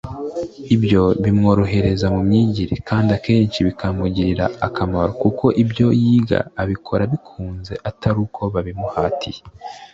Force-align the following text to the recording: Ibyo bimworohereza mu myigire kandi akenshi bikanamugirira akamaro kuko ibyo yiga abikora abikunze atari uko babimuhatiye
Ibyo 0.75 1.03
bimworohereza 1.23 2.05
mu 2.15 2.21
myigire 2.27 2.75
kandi 2.89 3.09
akenshi 3.17 3.57
bikanamugirira 3.67 4.45
akamaro 4.67 5.11
kuko 5.21 5.45
ibyo 5.63 5.87
yiga 6.01 6.39
abikora 6.61 7.01
abikunze 7.07 7.73
atari 7.89 8.17
uko 8.25 8.41
babimuhatiye 8.53 9.41